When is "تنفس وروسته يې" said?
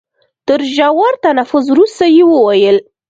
1.23-2.23